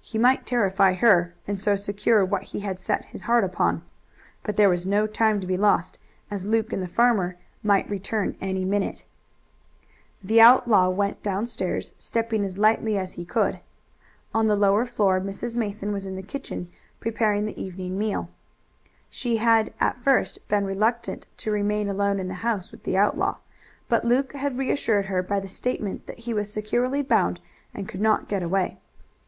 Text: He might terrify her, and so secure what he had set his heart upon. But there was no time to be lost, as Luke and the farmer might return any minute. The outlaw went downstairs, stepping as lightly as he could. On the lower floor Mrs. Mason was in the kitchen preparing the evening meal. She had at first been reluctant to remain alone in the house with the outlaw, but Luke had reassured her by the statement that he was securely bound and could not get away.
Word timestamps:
He 0.00 0.16
might 0.16 0.46
terrify 0.46 0.92
her, 0.92 1.34
and 1.48 1.58
so 1.58 1.74
secure 1.74 2.24
what 2.24 2.44
he 2.44 2.60
had 2.60 2.78
set 2.78 3.06
his 3.06 3.22
heart 3.22 3.42
upon. 3.42 3.82
But 4.44 4.56
there 4.56 4.68
was 4.68 4.86
no 4.86 5.08
time 5.08 5.40
to 5.40 5.46
be 5.48 5.56
lost, 5.56 5.98
as 6.30 6.46
Luke 6.46 6.72
and 6.72 6.80
the 6.80 6.86
farmer 6.86 7.36
might 7.64 7.90
return 7.90 8.36
any 8.40 8.64
minute. 8.64 9.04
The 10.22 10.40
outlaw 10.40 10.90
went 10.90 11.20
downstairs, 11.20 11.90
stepping 11.98 12.44
as 12.44 12.56
lightly 12.56 12.96
as 12.96 13.14
he 13.14 13.24
could. 13.24 13.58
On 14.32 14.46
the 14.46 14.54
lower 14.54 14.86
floor 14.86 15.20
Mrs. 15.20 15.56
Mason 15.56 15.92
was 15.92 16.06
in 16.06 16.14
the 16.14 16.22
kitchen 16.22 16.70
preparing 17.00 17.44
the 17.44 17.60
evening 17.60 17.98
meal. 17.98 18.30
She 19.10 19.38
had 19.38 19.74
at 19.80 19.96
first 20.00 20.46
been 20.46 20.64
reluctant 20.64 21.26
to 21.38 21.50
remain 21.50 21.88
alone 21.88 22.20
in 22.20 22.28
the 22.28 22.34
house 22.34 22.70
with 22.70 22.84
the 22.84 22.96
outlaw, 22.96 23.38
but 23.88 24.04
Luke 24.04 24.32
had 24.36 24.58
reassured 24.58 25.06
her 25.06 25.24
by 25.24 25.40
the 25.40 25.48
statement 25.48 26.06
that 26.06 26.20
he 26.20 26.32
was 26.32 26.52
securely 26.52 27.02
bound 27.02 27.40
and 27.74 27.88
could 27.88 28.00
not 28.00 28.28
get 28.28 28.44
away. 28.44 28.78